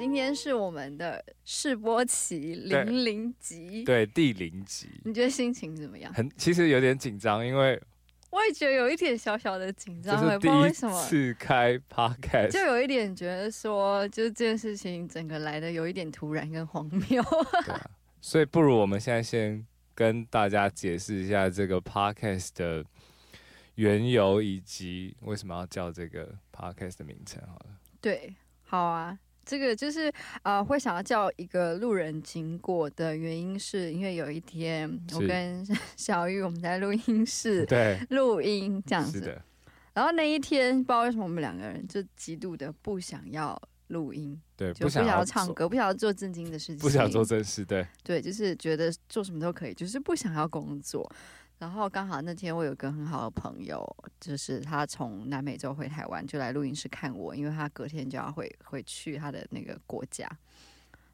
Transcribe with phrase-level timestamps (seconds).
[0.00, 4.88] 今天是我们的试播期零零集，对，第零集。
[5.04, 6.10] 你觉得心情怎么样？
[6.14, 7.78] 很，其实有点紧张，因为
[8.30, 11.04] 我也觉得有一点小小的紧张，我不知道为什么。
[11.04, 17.22] 次开 podcast 就有一点觉得说，就是这件事情整个来的有一点突然跟荒谬。
[17.66, 17.90] 对啊，
[18.22, 22.82] 所以不如我们现在先跟大家解释一下这个 podcast 的
[23.74, 27.42] 缘由，以及为什么要叫这个 podcast 的名称。
[27.46, 27.66] 好了，
[28.00, 29.18] 对，好啊。
[29.44, 30.12] 这个就是
[30.42, 39.40] 呃，会想要叫一个路人经过的原因，是因为有一天我跟 小玉我们在录音室对录音这样子，
[39.92, 51.10] 然后那一天不知道为什么我们两个人就极度的不想要录音，对，就不想要唱歌，不想要做正经的事情，不想做正事，对，对，就是觉得做什么都可以，就是不想要工作。
[51.60, 53.86] 然后刚好那天我有个很好的朋友，
[54.18, 60.26] 就是他从南美洲回台湾，就来录音室看我，因为他隔天就要回回去他的那个国家，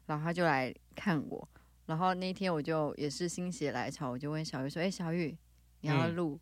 [0.05, 1.45] 然后他就来看我。
[1.85, 5.37] 然后那天我就也是心血来潮，我就问小玉说：“哎，小玉，
[5.81, 6.39] 你要录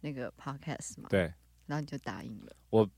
[0.00, 1.32] 那个 podcast 吗？”对，
[1.66, 2.52] 然后你就答应了。
[2.70, 2.88] 我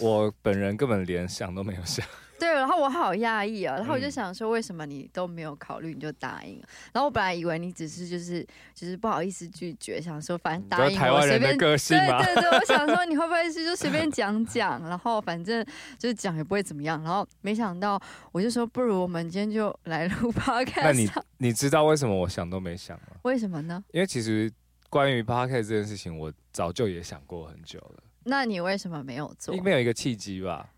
[0.00, 2.06] 我本人根本连想都没有想。
[2.38, 6.62] 对，然后我好讶异啊，然后我就想说，为什么你都没有考虑你就答应？
[6.92, 11.58] 然后我本来以为你只是就是就是不好意思拒绝，想说反正答应我随便。
[11.58, 15.64] 对对对，我想说你会不会是就随便讲讲，然后反正
[15.98, 17.02] 就是讲也不会怎么样。
[17.02, 18.00] 然后没想到，
[18.32, 20.82] 我就说不如我们今天就来录 Podcast。
[20.84, 23.16] 那你你知道为什么我想都没想吗？
[23.22, 23.82] 为什么呢？
[23.92, 24.50] 因为其实
[24.88, 28.02] 关于 Podcast 这件事情，我早就也想过很久了。
[28.24, 29.54] 那你为什么没有做？
[29.54, 30.68] 因为有一个契机吧。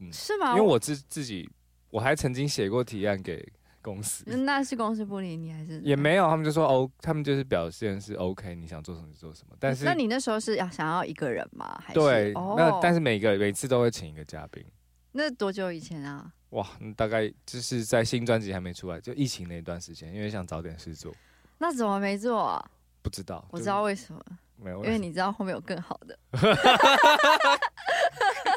[0.00, 0.50] 嗯、是吗？
[0.50, 1.48] 因为我自自己，
[1.90, 3.46] 我还曾经写过提案给
[3.82, 4.24] 公司。
[4.26, 5.80] 那是公司不理你还是？
[5.82, 9.56] 也没有，他们就说哦，他们就是表现是 OK，你想做什么就做什么。
[9.60, 11.80] 但是，那你那时候是要想要一个人吗？
[11.84, 14.64] 还是对，哦、那但是每个每次都会请一个嘉宾。
[15.12, 16.32] 那多久以前啊？
[16.50, 16.66] 哇，
[16.96, 21.12] 大概就是在新专辑还没出来，就疫情那段时间，因为想找点事做。
[21.58, 22.70] 那怎么没做啊？
[23.02, 24.22] 不知道，我知道为什么。
[24.56, 26.18] 没有，因为你知道后面有更好的。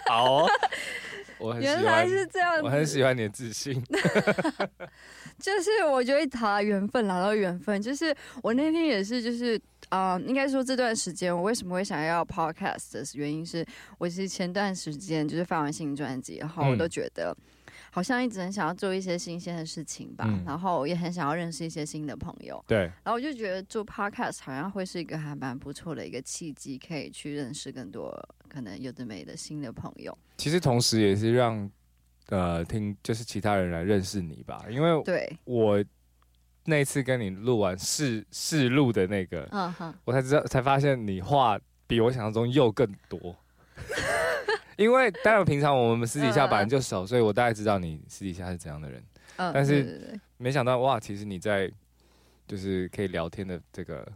[0.10, 0.50] 好、哦。
[1.60, 3.82] 原来是这样，我很喜欢你的自信。
[5.40, 13.66] 就是我觉得谈缘分聊到缘分，就是我那天也是，就是啊、呃，应该说这段时间我为什么会想要 podcast 的原因是，
[13.98, 17.36] 我其实前段时间就是发完新专辑，然后我都觉得。
[17.96, 22.62] 好像一直很想要做一些新鲜的事情吧，嗯、然后也很想要认识一些新的朋友。
[22.68, 28.12] 对，然后我就觉得做 podcast 好像会是一个还蛮不错的一个契机，可以去认识更多
[28.50, 30.18] 可能有的没的新的朋友。
[30.38, 31.70] 其实同时也是让
[32.30, 35.86] 呃听就是其他人来认识你吧，因为对我
[36.66, 43.36] 那次跟你录完试试录的那个，嗯哼，我才知道才发现你话比我想象中又更多。
[44.78, 49.04] 因为当然平常我们私底下本来就熟，所以我大概知道你私底下是怎样的人。
[49.38, 51.72] 但是没想到哇，其实你在
[52.48, 54.14] 就是可以聊天的这个就。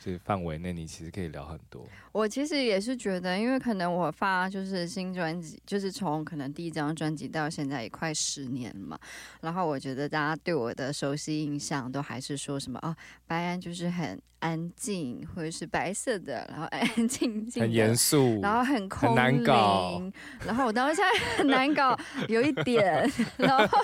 [0.00, 1.84] 是范围内，你其实可以聊很多。
[2.18, 8.98] 我其实也是觉得，因为可能我发就是新专辑，就是从可能第一张专辑到现在也快十年了嘛。
[9.40, 12.92] 然后我觉得大家对我的熟悉印象都还是说什么哦，
[13.28, 20.02] 白安就是很安静，或者是白色的，然后安安静静，很严肃，然后很空灵，很难搞。
[20.44, 21.96] 然后我当时现在很难搞，
[22.26, 23.08] 有一点。
[23.36, 23.78] 然后。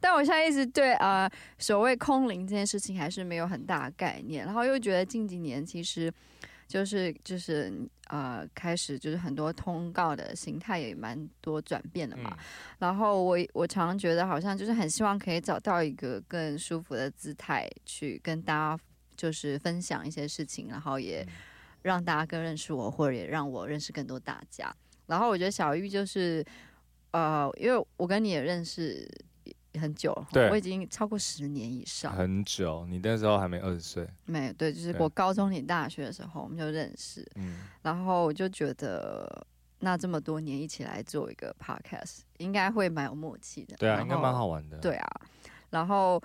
[0.00, 6.12] 但我现在一直对啊、呃，所谓空灵这件事情还是没有很大概念，然后又觉得近几年其实
[6.66, 7.72] 就是就是
[8.08, 12.38] 呃开始就是很多通告的形态也蛮多转变的嘛，嗯、
[12.78, 18.82] 然后我我常常觉得好像就是很希望可以找到一个更舒服的姿态去跟大家
[19.16, 21.26] 就是分享一些事情，然后也
[21.82, 24.74] 让大家更认识我，或者也让我认识更多大家。
[25.06, 26.44] 然后我觉得小玉就是
[27.12, 29.08] 呃，因为我跟你也认识。
[29.78, 32.12] 很久了，对我已经超过十年以上。
[32.12, 34.08] 很久，你那时候还没二十岁。
[34.26, 37.26] 没有，对，就是我高中、你大学的时候，我们就认识。
[37.36, 39.46] 嗯，然后我就觉得，
[39.80, 43.76] 那这么多年一起来做一个 podcast，应该会蛮有默契的。
[43.76, 44.78] 对啊，应该蛮好玩的。
[44.78, 45.20] 对啊，
[45.70, 46.22] 然后。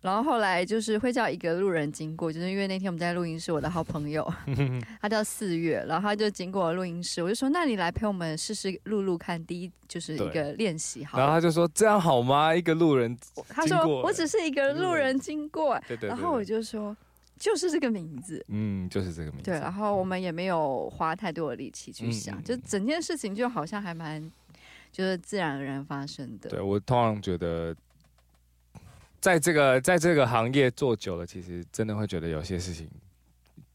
[0.00, 4.26] 然后后来就是会叫一个路人经过，就是因为那天我们在录音室，我的好朋友
[5.00, 12.54] 他叫四月，然后他就经过录音室，我就说：“那你来陪我们试试录录看，第一就是一个练习。”好，然后他就说：“这样好吗？
[12.54, 13.16] 一个路人。”
[13.48, 16.08] 他说：“我只是一个路人经过。”对对。
[16.08, 16.96] 然后我就说
[17.38, 19.50] ：“就是这个名字，嗯，就是这个名字。
[19.50, 24.30] 对，然后我们也没有花太多的力气去想，嗯、就整件事情就好像还蛮
[24.90, 26.48] 就是自然而然发生的。
[26.50, 27.74] 对，我通常觉得，
[29.20, 32.90] 在这个在这个行业做久了，其实真的会觉得有些事情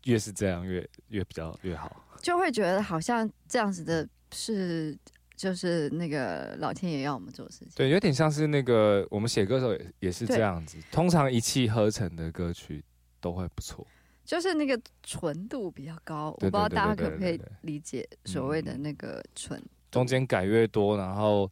[0.06, 4.98] 越是这样越越比较越好，就会觉得好像这样子的是
[5.36, 7.70] 就是那个老天爷要我们做的事情。
[7.76, 12.84] 对，有点像是那个我们写歌的时候也也是这样子，通常一气呵成的歌曲。
[13.22, 13.84] 都会不错，
[14.24, 19.60] 就是那个纯度比较高，我不知道大家可不可以理解所谓的那个纯。
[19.90, 21.52] 中间改越多，然后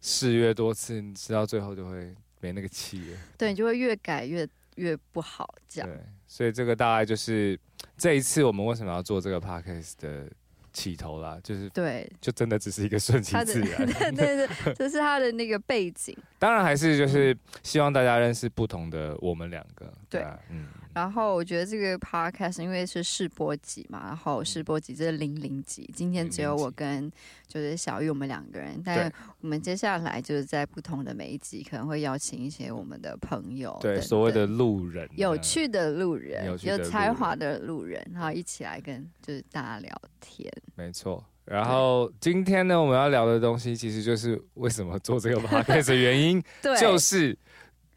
[0.00, 2.12] 试越多次，你知道最后就会
[2.44, 3.18] 没那个气了。
[3.38, 5.88] 对，你就会越改越越不好，这样。
[5.88, 7.58] 对，所以这个大概就是
[7.96, 10.30] 这一次我们为什么要做这个 podcast 的。
[10.74, 16.12] 起头啦，就是对，就真的只是一个顺其自然，对 对对，这是他的那个背景。
[16.44, 20.66] 当然还是就是希望大家认识不同的我们两个，对，啊、嗯。
[20.92, 27.10] 然后我觉得这个 podcast 因为是试播集嘛，然后试播集这是零零集，今天只有我跟
[27.48, 29.10] 就是小玉我们两个人，但
[29.40, 39.90] 我们接下来就是在不同的每一集可能会邀请一些我们的朋友，对，所谓的路人，有趣的路人，有才华的路人，然后一起来跟就是大家聊
[40.20, 40.52] 天。
[40.74, 47.38] 没错，然后今天呢，我们要聊的东西其实就是为什么做这个 podcast 的原因， 对，就是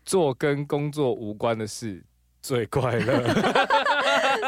[0.06, 2.04] 做跟工作无关的事。
[2.40, 3.04] 最快乐，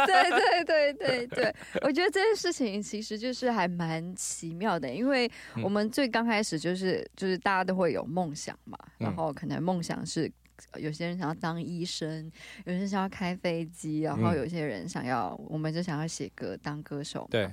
[0.06, 5.30] 对对对对对，我觉得这件事情其实就是还蛮奇妙的，因为
[5.62, 10.32] 我们最刚开始就是就是大家都会有梦想嘛，然后可能梦想是
[10.78, 12.32] 有些人想要当医生，
[12.64, 17.52] 有些人想要开飞机，然后有些人想要，我们就想要写歌当歌手，对。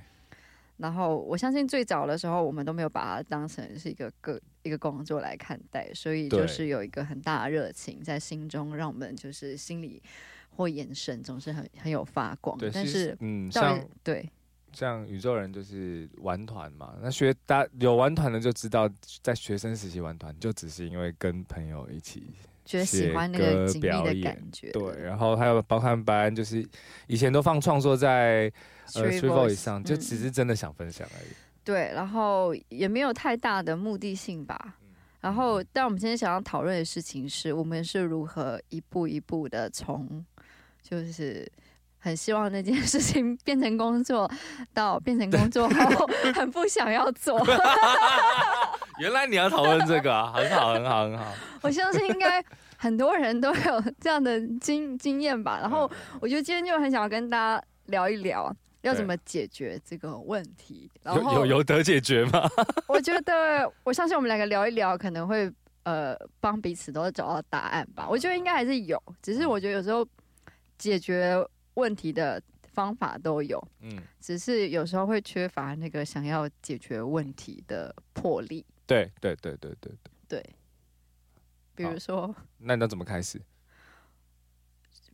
[0.78, 10.02] 然后我相信最早的时候，我们都没有把它当成是一个个一个工作来看待，所以就是有一个很大的热情在心中，让我们就是心里。
[10.58, 14.26] 或眼神总是很很有发光，对，但是嗯，像对，
[14.72, 18.88] 像宇宙人就是玩团嘛，那学大有玩团的就知道，
[19.20, 22.30] 在学生时期玩团就只是因为跟朋友一起
[22.66, 26.62] 觉得喜欢那个紧密的感觉，对，然后还有包含班，就是
[27.06, 28.52] 以前都放创作在
[28.94, 31.28] 呃 StreetVoice 上，就只是真的想分享而已，
[31.64, 34.74] 对，然后也没有太大的目的性吧。
[35.22, 40.24] 然后，但我们今天想要讨论的事情是我们是如何一步一步的从。
[40.88, 41.44] 就是
[41.98, 44.30] 很希望那件事情变成工作，
[44.72, 47.36] 到变成工作后很不想要做。
[48.98, 51.32] 原来你要讨论这个啊， 很好，很好，很好。
[51.62, 52.42] 我相信应该
[52.76, 55.58] 很多人都有这样的经经验吧。
[55.60, 55.90] 然后
[56.20, 60.90] 我觉得今天就很想要跟大家聊一聊，要怎么解决这个问题。
[61.02, 62.48] 然后有有有得解决吗？
[62.88, 65.50] 我觉得我相信我们两个聊一聊，可能会
[65.84, 68.06] 呃帮彼此都找到答案吧。
[68.08, 70.06] 我觉得应该还是有，只是我觉得有时候。
[70.78, 71.34] 解决
[71.76, 72.38] 问题的
[72.74, 78.62] 方法都有，嗯，只是有时候会缺乏那个想要解决问题的魄力。
[78.86, 79.92] 对对对对对
[80.28, 80.54] 对。
[81.74, 83.40] 比如说，那你要怎么开始？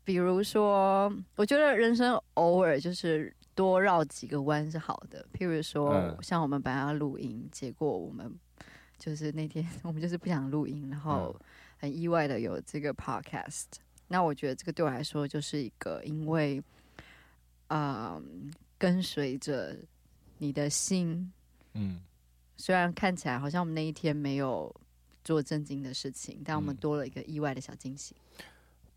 [0.04, 5.26] 比如说，我觉得人生偶尔就是多绕几个弯是好的。
[5.32, 8.32] 譬如说，嗯、像我们本来要录音，结果我们
[8.98, 11.34] 就是那天 我们就是不想录音，然后
[11.78, 13.66] 很意外的有这个 podcast。
[14.08, 16.62] 那我觉得这个对我来说就是一个，因为，
[17.68, 18.22] 啊、呃，
[18.76, 19.76] 跟随着
[20.38, 21.32] 你的心，
[21.74, 22.00] 嗯，
[22.56, 24.74] 虽然看起来好像我们那一天没有
[25.24, 28.14] 做正经的事情，但我们多了一个意外的小惊喜。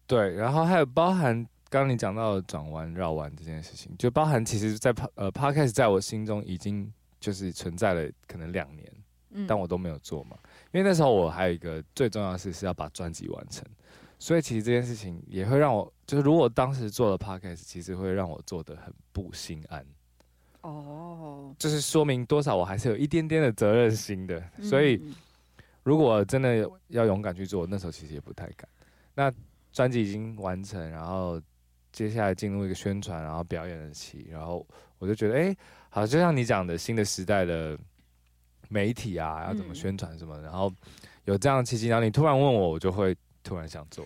[0.08, 1.36] 对，然后还有包含
[1.70, 8.92] 刚刚你讲到的转弯绕弯这件事情，就包含其实在，在呃 Podcast 在我心中已经就是存在了可能两年，
[9.32, 10.38] 嗯，但我都没有做嘛，
[10.72, 13.66] 因为那时候我还有一个最重要的事是要把专辑完成。
[14.18, 19.86] 所以其实这件事情也会让我，就是如果当时做了 podcast，其实会让我做的很不心安。
[20.70, 24.44] 哦，就是说明多少我还是有一点点的责任心的。
[24.62, 25.02] 所以
[25.84, 28.68] 如果真的要勇敢去做，那时候其实也不太敢。
[29.14, 29.32] 那
[29.72, 31.42] 专辑已经完成，然后
[31.92, 34.66] 接下来进入一个宣传，然后表演的期，然后
[34.98, 35.56] 我就觉得，哎，
[35.90, 37.78] 好，就像你讲的新的时代的
[38.70, 40.72] 媒体啊，要怎么宣传什么，然后
[41.26, 43.16] 有这样的契机，然后你突然问我，我就会。
[43.48, 44.04] 突然想做，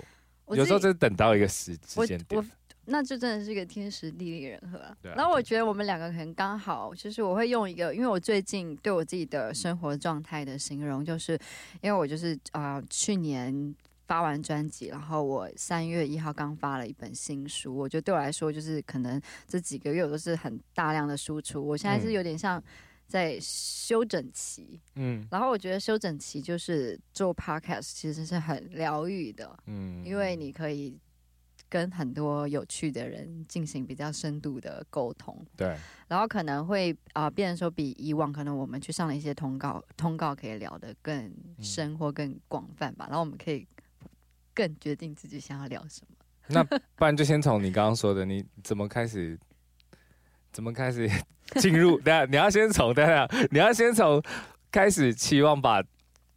[0.50, 2.51] 有时候就是等到一个时时间点，
[2.89, 4.77] 那就真的是一个天时地利人和。
[5.01, 11.34] 对啊，然后我觉得我们两个可能刚好，就是我会用一个，因为我最近对我自己的生活状态的形容，就是
[11.81, 13.75] 因为我就是啊、呃，去年
[14.08, 22.62] 发完专辑，然后我三月一号刚发了一本新书，我觉得对我来说，就是可能这几个月我都是很大量的输出，我现在是有点像。
[23.10, 30.96] 在休整期，嗯，然后我觉得休整期就是做 podcast，其实是很疗愈的，嗯，因为你可以
[31.70, 35.46] 跟很多有趣的人进行比较深度的沟通。
[35.56, 43.06] 对，然后可能会啊、呃，变成说比以往可能我们去上了一些通告，通告可以聊得更深或更广泛吧。
[43.06, 43.68] 嗯、然后我们可以
[44.54, 46.16] 更决定自己想要聊什么。
[46.52, 49.40] 那不然就先从你刚刚说的，你怎么开始？
[50.52, 51.08] 怎么开始
[51.62, 52.00] 进入？
[52.02, 54.20] 等下你要先从等下，你要先从
[54.72, 55.80] 开始期望把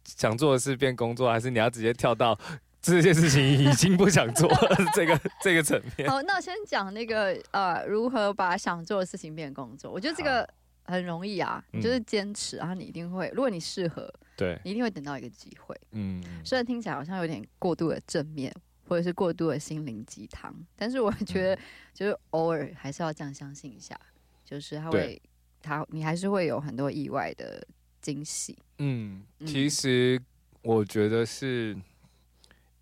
[0.05, 2.37] 想做的事变工作，还是你要直接跳到
[2.83, 6.07] 这件事情已经不想做了 这个这个层面？
[6.07, 9.89] 好，那我先讲那个呃，如何把想做的事情变工作。
[9.89, 10.47] 我觉得这个
[10.83, 15.75] 很容易啊，你就是坚持，然后你一定会，如果你适合，对，你一定会等到一个机会。
[15.93, 18.53] 嗯，虽然听起来好像有点过度的正面。
[18.85, 21.61] 或者是过度的心灵鸡汤，但是我觉得，
[21.93, 23.97] 就是偶尔还是要这样相信一下，
[24.43, 25.19] 就是他会，
[25.61, 27.65] 他你还是会有很多意外的
[28.01, 28.55] 惊喜。
[28.79, 30.21] 嗯，其实
[30.61, 31.75] 我觉得是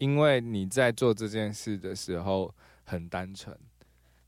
[0.01, 2.51] 因为你在做这件事的时候
[2.85, 3.55] 很单纯，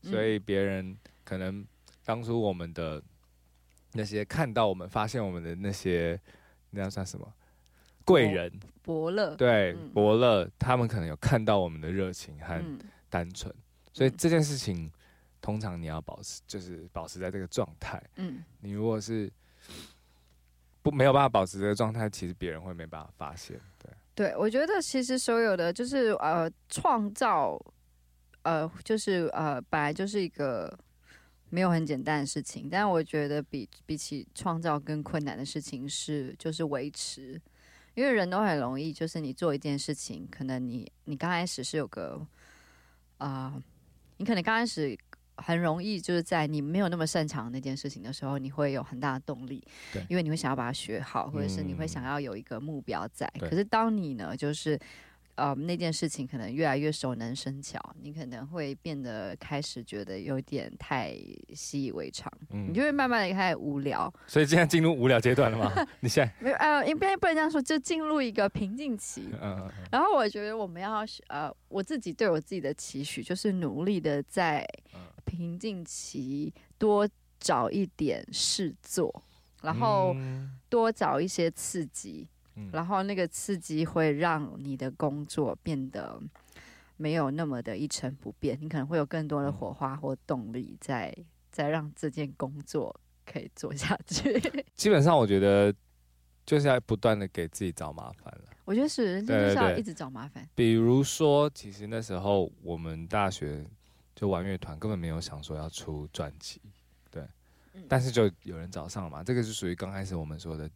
[0.02, 1.66] 所以别人可能
[2.04, 3.02] 当初我们的
[3.92, 6.18] 那些看到我们、发现我们的那些，
[6.70, 7.34] 那要算什么？
[8.04, 8.52] 贵人。
[8.82, 12.62] 伯乐，对伯乐，他们可能有看到我们的热情和
[13.10, 14.88] 单纯，嗯、所以这件事情
[15.40, 18.00] 通常你要保持，就是保持在这个状态。
[18.14, 19.28] 嗯，你如果是
[20.82, 23.60] 不没有办法保持这个状态，其实别人会没办法发现。
[24.14, 27.60] 对，我觉得其实所有的就是呃创造，
[28.42, 30.78] 呃就是呃本来就是一个
[31.50, 37.40] 没有很简单的事情，但我觉得比比起创造更困难的事情是就是维持。
[37.94, 42.26] 因为人都很容易，就是你做一件事情，可能你你刚开始是有个
[43.18, 43.54] 啊、
[44.16, 44.98] 你可能刚开始
[45.36, 49.62] 很容易就是在你没有那么擅长那件事情的时候，你会有很大的动力，
[49.92, 53.30] 对，因为你会想要把它学好，或者是你会想要有一个目标在。
[53.40, 54.78] 嗯、可是当你呢，就是。
[55.36, 61.12] 呃，那件事情可能越来越熟能生巧，你可能会变得开始觉得有点太
[61.52, 64.08] 习以为常，嗯、你就会慢慢的开始无聊。
[64.28, 65.72] 所以现在进入无聊阶段了吗？
[65.98, 69.28] 你现在没有呃，应该不能这样说，就进入一个瓶颈期。
[69.42, 69.68] 嗯。
[69.90, 74.64] 然后我觉得我们要呃，我自己对我自己的期许就是努力的在
[75.24, 79.22] 瓶颈期多找一点事做，
[79.62, 80.14] 然后
[80.68, 82.28] 多找一些刺激。
[82.70, 86.20] 然后那个刺激会让你的工作变得
[86.96, 91.12] 没有那么的一成不变，你可能会有更多的火花或动力在，
[91.50, 92.94] 在在让这件工作
[93.26, 94.40] 可以做下去。
[94.76, 95.74] 基本上，我觉得
[96.46, 98.44] 就是要不断的给自己找麻烦了。
[98.64, 100.48] 我觉得是，就是要一直找麻烦。
[100.54, 103.66] 比如说，其实那时候我们大学
[104.14, 106.60] 就玩乐团，根本没有想说要出专辑，
[107.10, 107.26] 对，
[107.88, 109.22] 但是就有人找上了嘛。
[109.22, 110.70] 这个是属于刚开始我们说的。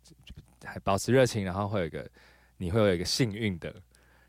[0.65, 2.11] 还保持热情，然后会有一个，
[2.57, 3.73] 你会有一个幸运的、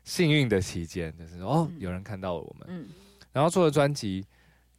[0.04, 2.88] 幸运的期间，就是说哦，有人看到了我们，嗯，
[3.32, 4.24] 然后做了专辑，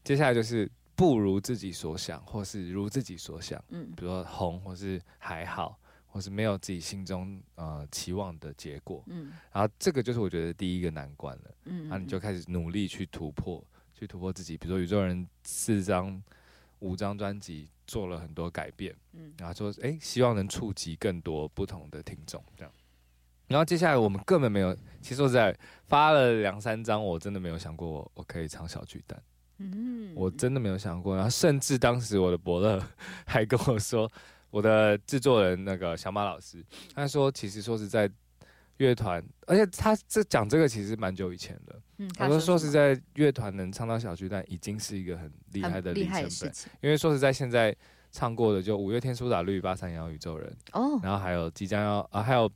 [0.02, 13.62] 接下来就是不如自己所想，或是如自己所想，嗯，比如说红，或是还好，或是没有自己心中呃期望的结果，嗯，然后这个就是我觉得第一个难关了，嗯，然后你就开始努力去突破，
[14.02, 16.22] 去突破自己，比如说宇宙人四张。
[16.82, 22.74] 五张专辑做了很多改变，嗯，然后说，哎，希望能触及更多不同的听众，这样。
[23.48, 25.56] 然后接下来我们根本没有，其实说实在，
[25.86, 29.22] 发了两三张，我真的没有想过我我可以唱小巨蛋，
[29.60, 31.16] 嗯，我真的没有想过。
[31.16, 32.84] 然后甚至当时我的伯乐
[33.28, 34.12] 还跟我说，
[34.50, 36.66] 我的制作人那个小马老师，
[36.96, 38.12] 他说，其实说实在。
[38.82, 41.80] 乐团，而且他这讲这个其实蛮久以前的。
[42.00, 46.52] 嗯，他说说实在，乐团能唱到小巨蛋已经是一个很厉害的里程碑。
[46.82, 47.76] 因为说实在，现在
[48.12, 50.52] 唱过的就五月天、苏打绿、八三幺、宇宙人。
[50.72, 51.00] 哦。
[51.04, 52.52] 然后还有即将要啊，还有，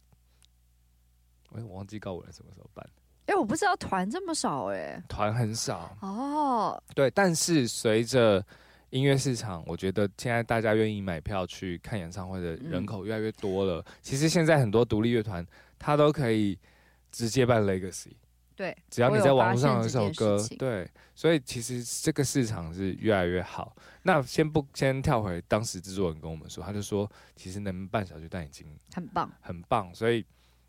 [1.52, 2.84] 哎，我忘记告五人什么时候办。
[3.28, 5.04] 哎、欸，我不知道团这么少哎、欸。
[5.08, 5.96] 团很少。
[6.02, 6.84] 哦。
[6.96, 8.44] 对，但是随着
[8.90, 13.80] 音乐市场，我觉得现在大家愿意买票去看演唱会的人口越来越多了。
[13.82, 15.46] 嗯、其实现在很多独立乐团。
[15.78, 16.58] 他都可以
[17.12, 18.14] 直接办 Legacy，
[18.56, 23.76] 对，只要你在网络上有一首歌，对，所以其实这个市场是越来越好。
[24.04, 29.94] 那先不先跳回当时制作人跟我们说，他就说其实能办小巨蛋已经很棒，很棒。
[29.94, 30.26] 所以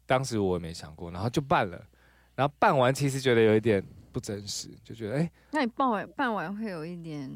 [0.06, 1.80] 当时我也没想过，然后就办了，
[2.34, 7.30] 然后办完其实觉得有一点不真实，就觉得哎，欸、那你办完办完会有一点，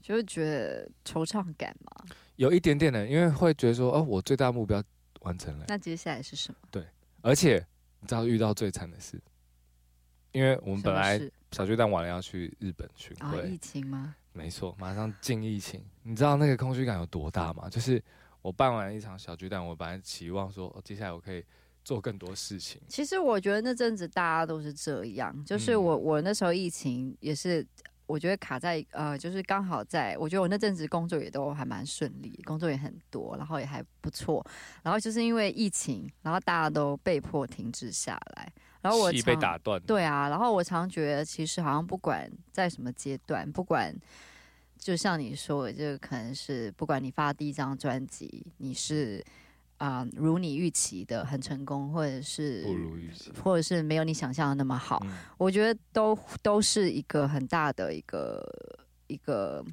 [0.00, 2.04] 就是觉得惆怅感吗？
[2.36, 4.82] 有一点点的，因为会觉得说哦，我最大目标。
[5.22, 6.58] 完成了，那接下来是什么？
[6.70, 6.84] 对，
[7.20, 7.64] 而且
[8.00, 9.20] 你知道遇到最惨的事，
[10.32, 14.14] 因为我们本来小巨蛋完了要去日本巡回，哦，疫情吗？
[14.32, 15.84] 没错，马上进疫情。
[16.02, 17.68] 你知道那个空虚感有多大吗？
[17.68, 18.02] 就是
[18.40, 21.44] 我办完一场小巨蛋，我本来期望说，哦，接下来我可以
[21.84, 22.80] 做更多事情。
[22.88, 27.64] 其实我觉得那阵子大家都是这样，就是我、嗯、我那时候疫情也是，
[28.06, 34.44] 我觉得卡在呃，就是刚好在，我觉得我那阵子工作也都还蛮顺利，工作也很多，然后也还不错。
[34.82, 39.80] 然后就是因为疫情，然后大家都被迫停滞下来，然后我被打断。
[39.82, 43.94] 对啊，然后我常觉得其实好像不管在什么阶段，不管。
[44.78, 49.24] 就像你说的，就可能是不管你发第一张专辑，你是
[49.82, 58.40] 啊、呃、如你预期的很成功，或者是不如预期，或者是没有你想象的那么好，嗯、我觉得都都是一个很大的一个
[59.08, 59.64] 一个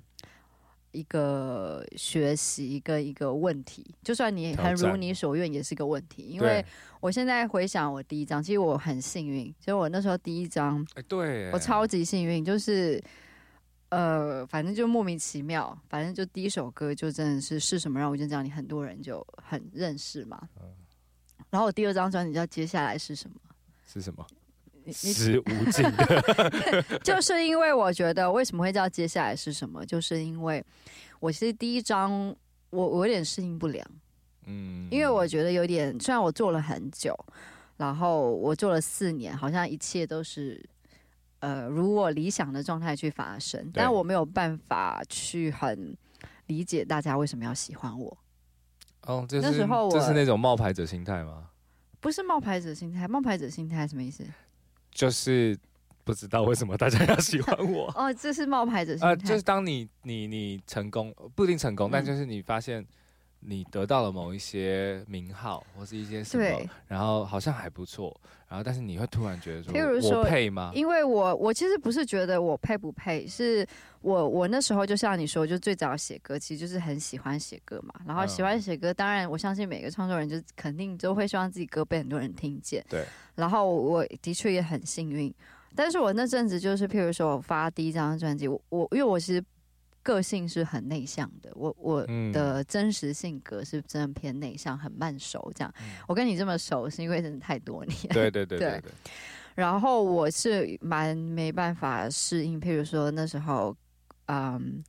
[0.94, 3.86] 一个学习一个一个问题。
[4.04, 6.24] 就算你很如你所愿，也是个问题。
[6.24, 6.66] 因为
[7.00, 13.00] 我现在回想我第一张，其实我很幸运，其实我那时候第一张，哎，对，我超级幸运，就是。
[13.90, 20.40] 呃，反正就莫名其妙，反正就第一首歌就真的是是什么让我就这样，你很多人就很认识嘛。
[20.62, 20.70] 嗯、
[21.50, 23.36] 然后我第二张专辑，叫接下来是什么？
[23.88, 24.26] 是什么？
[24.94, 26.84] 是 无尽的。
[27.04, 29.86] 就是因为我觉得为什么会叫接下来是什么？
[29.86, 30.64] 就是因为
[31.20, 32.12] 我其实第一张
[32.70, 33.86] 我我有点适应不良，
[34.46, 37.18] 嗯，因为我觉得有点，虽然我做了很久，
[37.78, 40.64] 然后我做了四年，好像一切都是。
[41.40, 45.96] 呃，如我理想的状态去发生，但我没有办法去很
[46.48, 48.18] 理解大家为什么要喜欢我。
[49.04, 51.50] 哦，这是那时候我这是那种冒牌者心态吗？
[52.00, 54.24] 不是冒牌者心态，冒牌者心态什么意思？
[54.92, 55.58] 就是
[56.04, 57.92] 不知道为什么大家要喜欢我。
[57.96, 59.08] 哦，这是冒牌者心态。
[59.08, 62.86] 呃，就是当你你你成功不一定成功，嗯，但就是你发现。
[63.42, 68.16] 你得到了某一些名号或是一些什么，然后好像还不错，
[68.48, 70.72] 然后但是你会突然觉得说，譬如说我配吗？
[70.76, 73.66] 因为我我其实不是觉得我配不配，是
[74.02, 83.06] 我我那时候就像你说，就最早写歌，其实就是很喜欢写歌嘛，然后喜欢写歌，当然我相信每个创作人就肯定都会希望自己歌被很多人听见，对。
[83.36, 85.34] 然后我的确也很幸运，
[85.76, 89.42] 但是我那阵子就是譬如说我发第一张专辑，我我因为我其实。
[90.02, 95.52] 个性是很内向的，我我的真实性格是真的偏内向，很慢熟。
[95.54, 97.98] 这样，嗯、我跟你这么熟，是因为真的太多年。
[98.10, 98.92] 对对 对对，对，对。
[99.56, 103.76] 然后我是蛮没办法适应，譬如说那时候，
[104.28, 104.82] 嗯，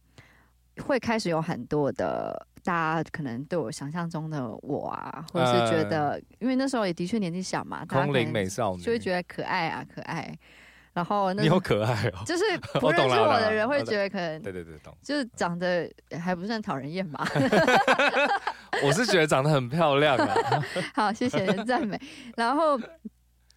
[0.85, 10.33] 会开始有很多的大家可能对我想象中的我啊，或者是觉得，呃、因为那时候也的确年纪小嘛，空灵美少女，就会觉得可爱啊，可爱。
[10.93, 12.43] 然后那你好可爱哦，就是
[12.81, 15.89] 不认识我的人会觉得可能对对对懂，就是长得
[16.21, 17.25] 还不算讨人厌吧。
[18.83, 20.35] 我是觉得长得很漂亮啊。
[20.93, 22.01] 好，谢谢赞美。
[22.37, 22.77] 然后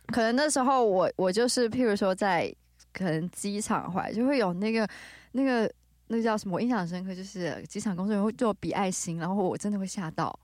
[0.07, 2.53] 可能那时候我我就是譬如说在
[2.93, 4.87] 可能机场回来就会有那个
[5.31, 5.71] 那个
[6.07, 6.55] 那个叫什么？
[6.55, 10.37] 我印象深刻，就是机场工作人员会对我比爱心，然后我真的会吓到，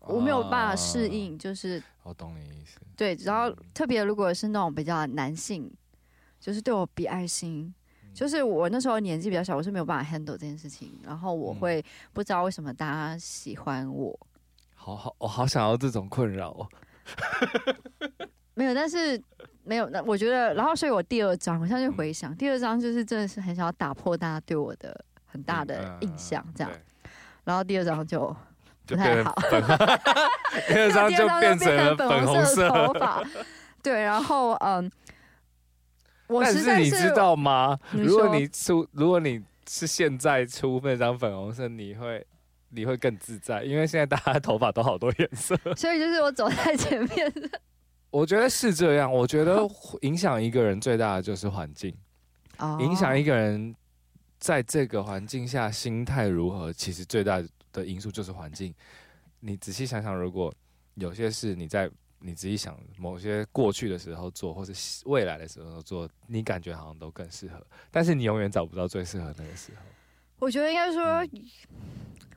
[0.00, 2.80] 我没有办法适应，就是我懂你意思。
[2.96, 5.72] 对，然后特别如果是那种比较男性。
[6.44, 7.74] 就是对我比爱心，
[8.12, 14.14] 就是我那时候年纪比较小，我是没有办法 handle 这件事情，然后我会不知道为什么大家喜欢我，
[14.74, 16.68] 好好，我好想要这种困扰哦。
[18.52, 19.18] 没有，但是
[19.62, 26.70] 没有，那我觉得，然后所以我第二张，我现在就回想，第二张就是真的是很想要打破大家对我的很大的印象，这样，
[27.44, 28.36] 然后第二张就
[28.84, 29.34] 不太好，
[30.68, 33.24] 第二张就变成了粉红色头发，
[33.82, 34.92] 对，然后嗯。
[36.28, 37.78] 但是你知道吗？
[37.92, 42.26] 如果你出，如果你是现在出那张粉红色，你会
[42.70, 45.56] 你会更自在，因为现在大家头发都好多颜色。
[45.76, 47.32] 所以就是我走在前面。
[48.10, 49.12] 我觉得是这样。
[49.12, 49.60] 我觉得
[50.02, 51.94] 影响一个人最大的就是环境。
[52.58, 52.78] 哦。
[52.80, 53.74] 影响一个人
[54.38, 58.74] 在这个环境下心态如何，其实最大的因素就是环境。
[59.40, 60.52] 你仔细想想，如果
[60.94, 61.90] 有些事你在。
[62.26, 69.82] 你自己想，某些过去的时候做，或是未来的时候做，你感觉好像都更适合，但是你永远找不到最适合那个时候。
[70.38, 71.30] 我觉得应该说，嗯、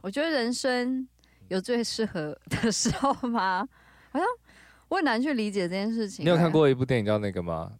[0.01, 1.07] 我觉得人生
[1.47, 3.65] 有最适合的时候吗？
[4.11, 4.27] 好像
[4.89, 6.25] 我很难去理解这件事情。
[6.25, 7.71] 你有看过一部电影叫那个吗？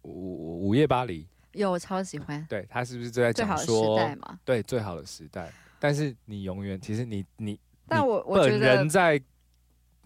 [0.00, 1.28] 午午夜巴黎。
[1.52, 2.42] 有，我超喜欢。
[2.48, 4.40] 对，他是不是就在讲说，最好的时代嘛？
[4.46, 5.52] 对，最好的时代。
[5.78, 9.22] 但是你永远，其实你你，但我我觉得本人在。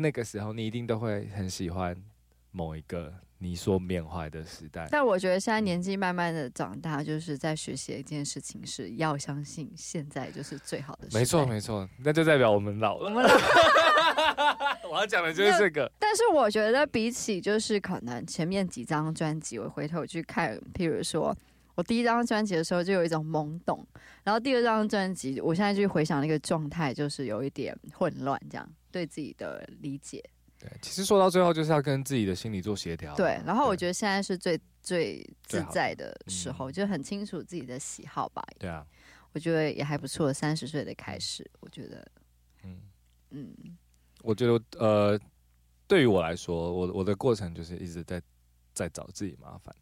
[0.02, 1.96] 那个时候，你一定都会很喜欢
[2.50, 4.86] 某一个你所缅怀的时代。
[4.90, 11.20] 但我觉得现在年纪慢慢的长大，就是在学习一件事情，是要相信现在就是最好的时代。
[11.20, 13.04] 没错，没错，那就代表我们老了。
[13.04, 14.78] 我们老了。
[14.90, 15.90] 我要讲的就是这个。
[15.98, 21.34] 但是我觉得比起就是可能前面几张专辑，我回头去看，譬如说
[21.74, 23.86] 我第一张专辑的时候就有一种懵懂，
[24.22, 28.68] 然后第二张专辑，我现在去回想那个状态，就是有一点混乱这样。
[28.90, 30.22] 对自己的理解，
[30.58, 33.14] 对，其实说到最后就是要跟自己的心理做协调。
[33.14, 38.44] 对，然后我觉得现在是最最自在的时候，就很清楚自己的喜好吧。
[38.58, 38.86] 对啊，
[39.32, 40.30] 我觉得也还不错。
[40.30, 42.06] 三十岁的开始，我觉得，
[42.64, 42.82] 嗯
[43.30, 43.78] 嗯，
[44.20, 45.18] 我觉得呃，
[45.88, 48.20] 对于我来说，我我的过程就是一直在
[48.74, 49.74] 在找自己麻烦。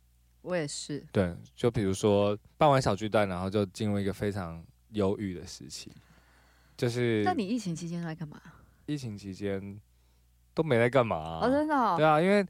[0.43, 1.05] 我也是。
[1.13, 5.91] 对，就比如说办完小巨蛋，然后就进入一个非常忧郁的时期，
[6.77, 7.23] 就是。
[7.25, 8.41] 那你疫情期间在干嘛？
[8.87, 9.81] 疫情期间。
[10.53, 11.47] 都没在干嘛啊？
[11.47, 11.95] 哦，真的哦？
[11.97, 12.45] 对啊，因为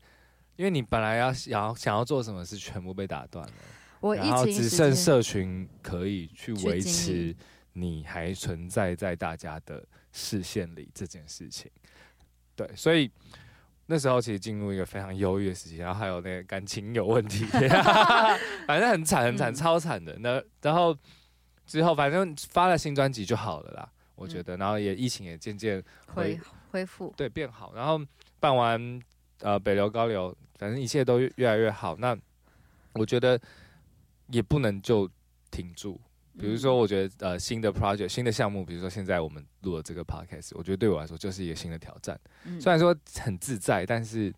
[0.56, 3.52] 因为你本来要想要想要做什么事，全部被打断了。
[4.00, 7.36] 我然后只剩社群可以去维持
[7.74, 11.70] 你还存在在大家的视线里这件事情。
[12.56, 13.08] 对，所以
[13.90, 17.44] 那时候其实进入一个非常忧郁的时期，然后还有那个感情有问题，
[18.66, 20.16] 反正很惨很惨，超惨的。
[20.20, 20.96] 那然后
[21.66, 24.56] 之后反正发了新专辑就好了啦，我觉得。
[24.56, 25.82] 然后也疫情也渐渐
[26.14, 26.38] 恢。
[26.72, 28.00] 恢复对变好，然后
[28.38, 29.02] 办完
[29.40, 31.96] 呃北流高流，反正一切都越来越好。
[31.96, 32.16] 那
[32.92, 33.36] 我觉得
[34.28, 35.10] 也不能就
[35.50, 36.00] 停住。
[36.38, 42.18] 比如说，我觉得呃新的 project 新的项目，比如说现在我们录了这个 podcast，我觉得对我来说就是一个新的挑战。
[42.44, 44.32] 嗯、虽然说很自在，但是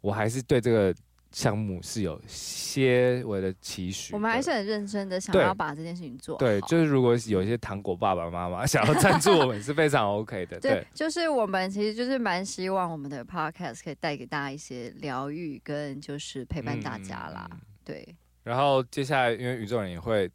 [0.00, 0.94] 我还是对这个。
[1.34, 6.38] 项目是有些我的期许，我们还是很认真的想要把这件事情做好。
[6.38, 10.60] 对，就是如果有一些糖果爸爸妈妈想要赞助我们，是非常 OK 的。
[10.60, 17.48] 对，就是我们其实就是蛮希望我们的 Podcast 可以带给大家一些疗愈跟就是陪伴大家啦。
[17.50, 18.14] 嗯、对。
[18.42, 20.30] 然后接下来，因为宇宙人也会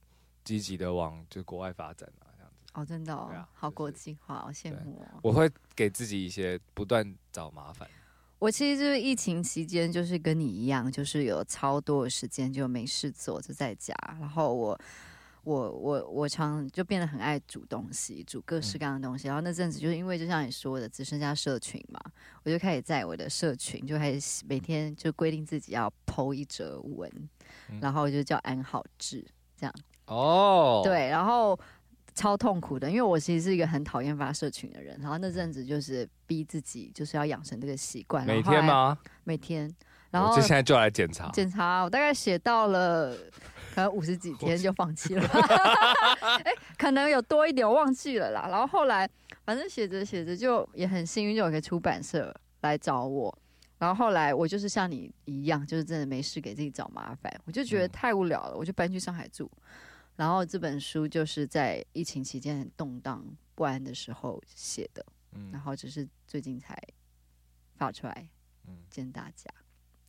[0.47, 2.71] 积极的往就国外发展啊，这样子。
[2.73, 5.19] 哦，真的哦，啊、好国际化，好羡慕哦。
[5.21, 7.86] 我会给自己一些不断找麻烦。
[8.39, 13.93] 我其实就是疫情期间，就是跟你一样，就是有超多的时间就没事做，就在家。
[14.21, 14.79] 然后我，
[15.43, 19.27] 我，我，我常就变得很爱煮东西，煮各式各样的东西。
[19.27, 21.99] 然后那阵子就是因为就像你说的，只剩下社群嘛，
[22.43, 27.12] 我就开始在我的社群就开始每天就规定自己要 po 一则文，
[27.81, 29.25] 然后就叫安好志
[29.57, 29.73] 这样。
[30.08, 31.58] 哦，对，然后。
[32.17, 38.26] 超痛苦的，因为我其实是一个很讨厌发社群的人，然后那阵子就是逼自己就是要养成这个习惯。
[38.26, 38.98] 每天吗？
[39.24, 39.72] 每天。
[40.10, 41.30] 然后就现在就来检查。
[41.30, 43.15] 检查，我大概写到了
[43.76, 45.24] 可能五十几 天就放弃了。
[46.43, 48.48] 哎，可能有多一点我忘记了啦。
[48.50, 49.08] 然后后来
[49.46, 53.38] 反正写着写着就也很幸运，就有个出版社来找我。
[53.78, 59.48] 然后后来我就是像你一样，就是真的没事给自己找麻烦，我就觉得太无聊了，我就搬去上海住。
[60.17, 66.75] 然后这本书就是在疫情期间很动荡不安的时候写的，嗯，然后只是最近才
[67.75, 68.27] 发出来，
[68.67, 69.49] 嗯，见大家。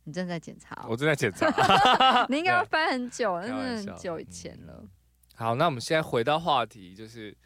[0.05, 0.87] 你正在检查哦？
[0.89, 1.45] 我正在检查。
[2.27, 4.79] 你应该要翻很久，真的很久以前了。
[4.81, 4.89] 嗯。
[5.35, 7.37] 好，那我们现在回到话题，就是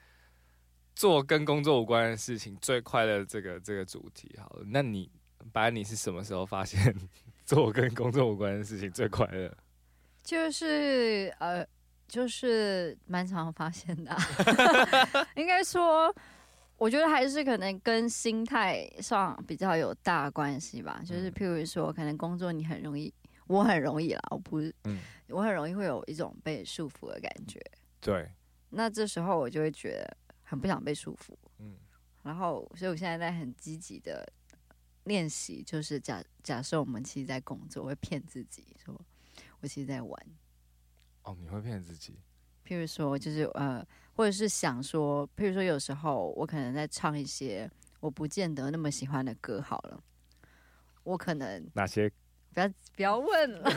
[0.96, 4.34] 做跟工作无关的事情最快乐这个这个主题。
[4.40, 5.12] 好了，那你
[5.52, 6.96] 白，你是什么时候发现
[7.44, 9.54] 做跟工作无关的事情最快乐？
[10.24, 11.68] 就是呃。
[12.08, 14.18] 就是蛮常发现的，啊，
[15.36, 16.14] 应该说，
[16.78, 21.02] 我觉得还是可能跟心态上比较有大关系吧。
[21.06, 23.12] 就是譬如说，可能工作你很容易，
[23.48, 24.62] 我很容易啦，我不
[25.30, 27.60] 我很容易会有一种被束缚的感觉。
[28.00, 28.30] 对，
[28.70, 31.76] 那这时候我就会觉得很不想被束缚，嗯，
[32.22, 34.28] 然后所以我现在在很积极的
[35.06, 38.94] 练习，就是假假设我们其实在工作，我会骗自己说
[39.62, 40.26] 我其实在玩。
[41.24, 42.20] 哦，你会骗自己？
[42.66, 50.02] 譬如说，就是呃，或者是想说，譬如说，有时候我可能在唱一些我不见得那么喜欢的歌，好了，
[51.04, 52.10] 我可能哪些？
[52.54, 53.70] 不要不要问了，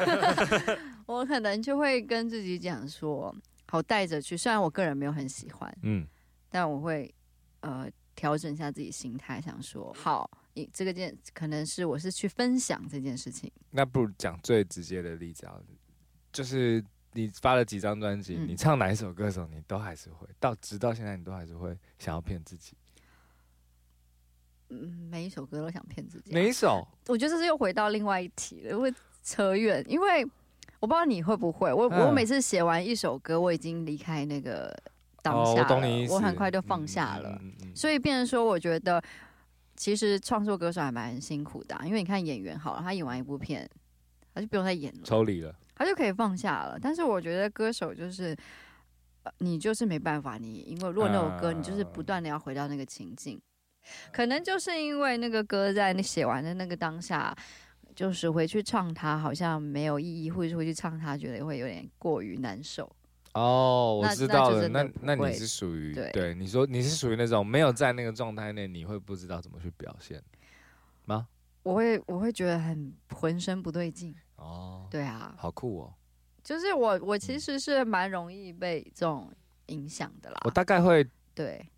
[1.06, 3.34] 我可能就会跟自己讲说，
[3.66, 4.36] 好带着去。
[4.36, 6.06] 虽然我个人没有很喜欢，嗯，
[6.48, 7.12] 但我会
[7.60, 13.50] 呃调整一下自己心态，想说，好，你这个件可能是我是去分享这件事情。
[13.70, 15.58] 那不如讲最直接的例子啊，
[16.30, 16.84] 就是。
[17.16, 18.36] 你发了几张专辑？
[18.36, 22.76] 嗯、你唱哪一首歌手，你都还是会到直到现在，你都还是会想要骗自己。
[24.68, 26.32] 嗯，每一首歌都想骗自己。
[26.32, 26.86] 每一首？
[27.06, 29.82] 我觉得这是又回到另外一题了，会扯远。
[29.88, 30.22] 因为
[30.78, 34.76] 我不知道你会不会，我、嗯、我每次写完一首歌，我已经离开那个
[35.22, 37.40] 当下了，哦、我懂你，我很快就放下了。
[37.74, 39.02] 所以变成说，我觉得
[39.74, 43.68] 其实创作歌手还蛮辛苦的、啊，因为你看演员好了，他演完一部片，
[44.34, 45.54] 他就不用再演了，抽离了。
[45.76, 48.34] 他就可以放下了，但是我觉得歌手就是，
[49.38, 53.38] 你就是没办法，你因为如果那首歌，你就是不断的要回到那个情境，
[54.10, 57.36] 可能就是因为那个歌在你写完的那个当下，
[57.94, 62.90] 就是回去唱它好像没有意义，或者是回去唱它觉得会有点过于难受。
[63.34, 70.22] 哦，我知道了，那那，那你是属于对，对，你说你是属于那种没有在那个状态内，你会不知道怎么去表现
[71.04, 71.28] 吗？
[71.62, 74.86] 我会我会觉得很浑身不对劲哦。
[74.90, 75.94] 对啊，好酷哦。
[76.42, 79.32] 就是我我其实是蛮容易被这种
[79.66, 80.40] 影响的啦。
[80.44, 81.68] 我大概会对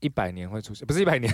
[0.00, 1.32] 一百年会出现，不是一百年，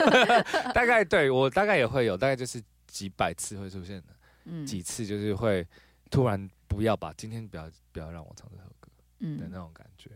[0.74, 5.66] 大概对我大概也会有，大概就是几百次会出现的，嗯，几次就是会
[6.10, 8.88] 突然不要吧，今天不要不要让我唱这首歌，
[9.20, 10.10] 嗯的那种感觉。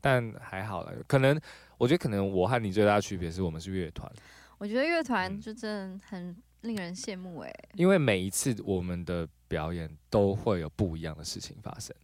[0.00, 1.38] 但还好了，可能
[1.76, 4.10] 我觉得可能我和你最大的区别是我们是乐团。
[4.56, 11.94] 我觉得乐团就真的很令人羡慕哎、欸，因为每一次我们的表演都会有不一样的事情发生，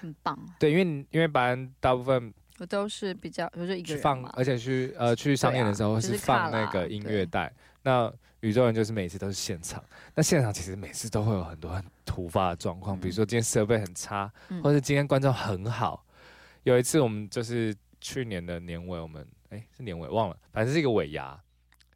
[0.00, 0.38] 很棒。
[0.58, 7.52] 对，因为因为班大部分我都是比较，比如说一个人放，而且去呃去上演的时候是放那个音乐带。
[7.82, 9.82] 那宇宙人就是每次都是现场，
[10.14, 16.06] 那现场其实每次都会有很多很突发的状况，嗯、比如说今天设备很差，嗯、或者今天观众很好。
[16.62, 21.38] 有一次我们就是去年的年尾，我们哎、欸、是年尾忘了，反正是一个尾牙。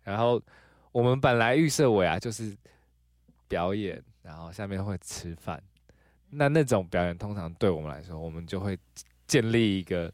[0.02, 0.42] 然后
[0.92, 2.56] 我们本来预设尾牙就是
[3.46, 5.62] 表演，然后下面会吃饭。
[6.30, 8.78] 那那种表演通常对我们来说，我们就会
[9.26, 10.12] 建立一个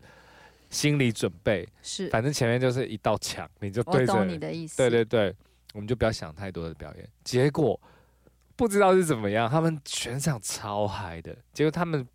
[0.70, 4.12] 心理准备，是反正前面就是一道墙，你就对着。
[4.12, 4.76] 我懂你的意思。
[4.76, 5.34] 对对对，
[5.72, 7.08] 我们就不要想太多的表演。
[7.24, 7.80] 结果
[8.56, 11.36] 不知道是怎么样，他们全场超嗨的。
[11.52, 12.06] 结果他们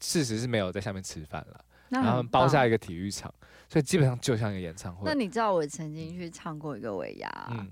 [0.00, 3.32] 事实是没有在下面吃饭了，然后他们包下一个体育场。
[3.68, 5.02] 所以基本上就像一个演唱会。
[5.04, 7.68] 那你知道我曾经去唱过一个尾牙，嗯，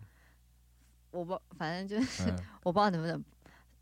[1.15, 3.25] 我不，反正就是、嗯、我不知道能不能，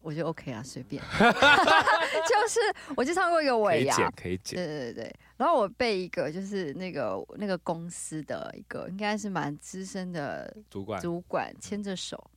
[0.03, 1.03] 我觉得 OK 啊，随便。
[1.11, 2.61] 就是
[2.95, 4.57] 我就唱过一个尾牙，可以剪，可以剪。
[4.57, 12.31] 对对对，然后我被一个就是那个那个公司的一个应该是蛮资深的主管主管牵着手，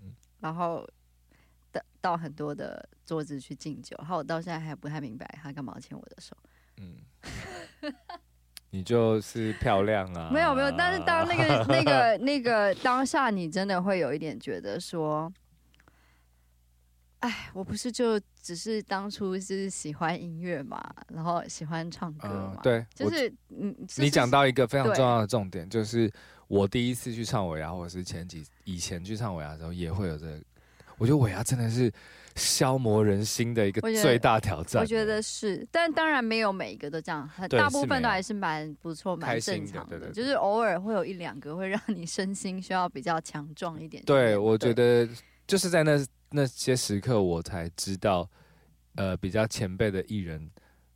[0.00, 0.88] 嗯，然后
[1.72, 6.36] 到到很多的桌子去敬酒，然后我到现在还不太明白他干嘛牵我的手，
[6.76, 6.96] 嗯。
[8.70, 10.30] 你就是漂亮啊！
[10.32, 15.32] 没有没有，但是当那个 那个那个当下，你真的会有一点觉得说，
[17.18, 26.10] 哎，我不是就只是当初是喜欢音乐嘛，然后喜欢唱歌嘛，嗯、对，就是你，你讲到一个非常重要的重点，就是
[26.46, 30.40] 我第一次去唱尾牙，或者是前几以前去唱尾牙的时候，也会有这个，
[31.00, 31.90] 我觉得尾牙真的是。
[32.36, 44.00] 消磨人心的一个最大挑战，我觉得是，但当然没有每一个都这样，大部分都还是蛮不错、蛮正常的，的就是偶尔会有一两个会让你身心需要比较强壮一点。
[44.04, 45.06] 对，我觉得
[45.44, 45.98] 就是在那
[46.30, 48.30] 那些时刻，我才知道，
[48.94, 50.48] 呃，比较前辈的艺人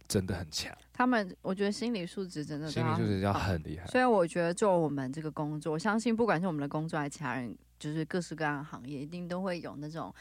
[0.07, 0.73] 真的很强。
[0.93, 3.87] 他们，我觉得心理素质真的，心理素质要很厉害。
[3.89, 10.13] 所以我觉得做我们这个工作，我相信不管是我们的工作还是其他人，就是各式各样的行业，一定都会有那种。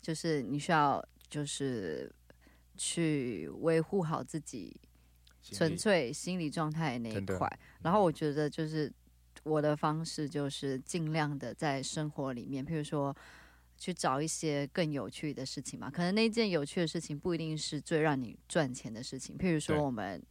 [0.00, 2.08] 就是你需要，就是
[2.76, 4.80] 去维护好自己
[5.42, 7.58] 纯粹心理状态那一块。
[7.82, 8.92] 然后我觉得，就是
[9.42, 13.14] 我的方式就是尽量的在生活里面，譬如说
[13.76, 15.90] 去找一些更有趣的事情嘛。
[15.90, 19.36] 可能那件有趣的事情不一定是最让你赚钱的事情。
[19.36, 20.22] 譬如说我们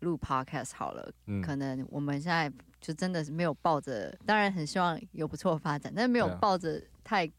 [0.00, 7.30] 录 podcast 好了，可能我们现在就真的是没有抱着，当然很希望有不错的发展，但是没有抱着太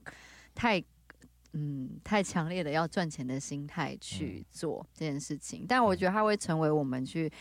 [0.53, 0.83] 太。
[1.53, 7.31] 嗯，太强烈的要赚钱的心态去做这件事情，嗯、但我觉得它会成为我们去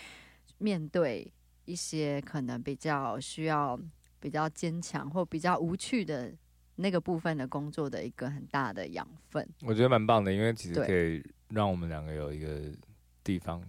[0.59, 1.31] 面对
[1.67, 3.79] 一些可能比较需要
[4.19, 6.33] 比较坚强或比较无趣的
[6.77, 9.47] 那个部分的工作的一个很大的养分。
[9.63, 12.73] 我觉得蛮棒的，因为其实可以让我们两个有一个
[13.23, 13.61] 地方。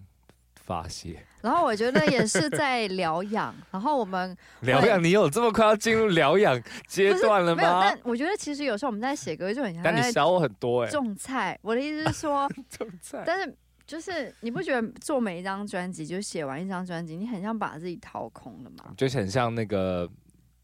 [0.67, 7.62] 发泄，然后我觉得也是在疗养，然后我们 疗养，你有这么快要进入疗养阶段了吗？
[7.62, 11.58] 没有，但我觉得其实有时候我们在写歌就很像，但你小我很多哎，种菜。
[11.62, 18.93] 我的意思是说， 种菜，但是就是你不觉得做每一张专辑，就写完一张专辑，你很像把自己掏空了吗？
[18.97, 20.10] 就很像那个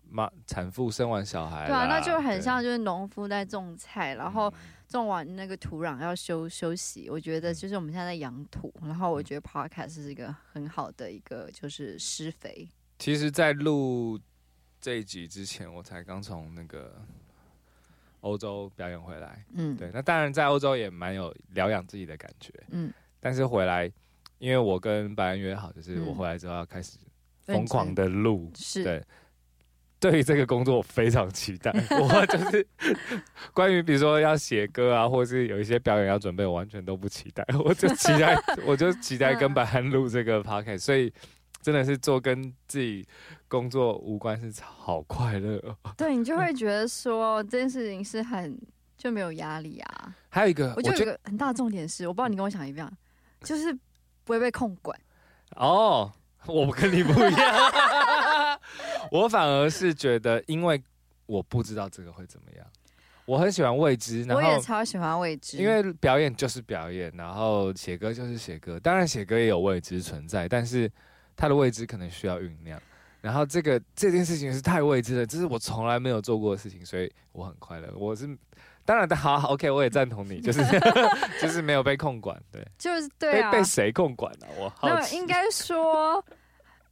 [0.10, 4.54] 妈产妇生完小孩，对啊，那就很像就是农夫在种菜，然后。
[4.94, 12.68] 种完那个土壤要休休息，我觉得就是我们现在在养土，然后我觉得 Podcast 是一个很好的一个就是施肥。
[13.00, 14.20] 其实，在录
[14.80, 17.02] 这一集之前，我才刚从那个
[18.22, 19.46] 欧洲表演回来。
[19.54, 22.54] 嗯，对，那当然在欧洲也蛮有疗养自己的感觉。
[22.70, 23.92] 嗯，但是回来，
[24.38, 26.98] 因为我跟白安约好，就是我回来之后要开始
[27.42, 29.04] 疯狂的录，是对。
[30.04, 32.68] 对于这个工作我非常期待， 我就是
[33.54, 38.38] 关于比如说要写歌啊，或者是有一些表演要准备，我完全都不期待，我就期待，
[38.68, 41.10] 我就期待跟白安录这个 podcast，所以
[41.62, 43.08] 真的是做跟自己
[43.48, 45.78] 工作无关，是好快乐哦。
[45.96, 48.60] 对，你就会觉得说这件事情是很
[48.98, 50.14] 就没有压力啊。
[50.28, 52.92] 还有一个，我觉得有一个很大的重点是，我不知道你跟我想一样，
[53.42, 53.74] 就是
[54.26, 55.00] 不会被控管。
[55.56, 56.12] 哦，
[56.46, 57.72] 我跟你不一样。
[59.12, 60.82] 我反而是觉得，因为
[61.26, 62.66] 我不知道这个会怎么样。
[63.26, 68.78] 我很喜欢未知，然后我也超喜欢未知，因为表演就是表演，然后写歌就是写歌。
[68.78, 70.92] 当然写歌也有未知存在，但是
[71.38, 72.78] 它的未知可能需要酝酿。
[73.22, 77.90] 然后这个这件事情是太未知了，这是我从来没有做过的事情，所以我很快乐。
[77.96, 78.28] 我是
[78.84, 80.62] 当然的，好，OK，我也赞同你，就是
[81.42, 84.48] 就是没有被控管，对，就是对啊，被被谁控管呢？
[84.60, 86.22] 我好奇，那应该说。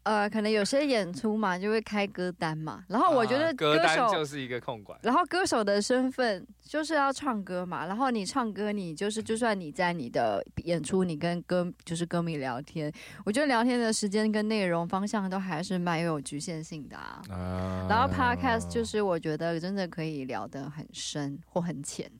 [0.04, 2.84] 呃，可能有些演出嘛，就会开歌单嘛。
[2.88, 5.00] 然后我觉得歌手、就是一个控管。
[5.04, 7.86] 然后歌手的身份就是要唱歌嘛。
[7.86, 12.92] 然后你唱歌，你就是就算你在你的演出，你跟歌就是歌迷聊天，
[13.26, 17.22] 我觉得聊天的时间跟内容方向都还是蛮有局限性的啊。
[17.30, 22.12] 啊然后 Podcast 就是我觉得真的可以聊得很深或很浅，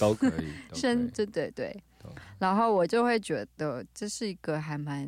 [0.00, 0.48] 都可以。
[0.72, 1.76] 深，对对对。
[2.38, 5.06] 然后我就会觉得这是一个还蛮。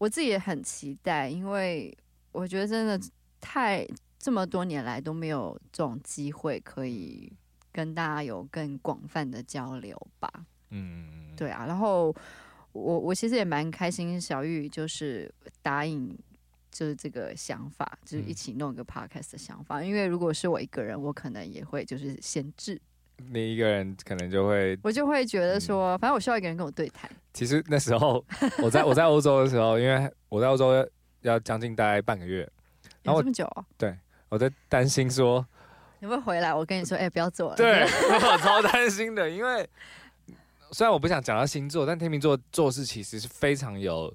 [0.00, 1.94] 我自己也很期待，因为
[2.32, 2.98] 我觉得真的
[3.38, 3.86] 太
[4.18, 7.30] 这么多年来都没有这种机会可以
[7.70, 10.32] 跟大家有更广泛的交流吧。
[10.70, 11.66] 嗯，对啊。
[11.66, 12.14] 然后
[12.72, 16.18] 我我其实也蛮开心，小玉就是答应
[16.70, 19.84] 就是这个想法，就是一起弄一个 podcast 的想法。
[19.84, 22.80] 因为如果是我一个人，我可能也会就是闲置。
[23.30, 27.10] 你一个人可能就会，我就会觉得说，反正我需要一个人跟我对谈。
[27.32, 28.24] 其实那时候
[28.62, 30.88] 我在我在欧洲的时候，因为我在欧洲
[31.22, 32.48] 要将近待半个月，
[33.02, 33.96] 然后这么久，对，
[34.28, 35.46] 我在担心说
[36.00, 36.54] 你会回来。
[36.54, 37.56] 我跟你说，哎，不要做了。
[37.56, 37.82] 对，
[38.32, 39.68] 我超担心的，因为
[40.72, 44.12] 虽然我不想讲到星座，但天秤座做事其实是非常有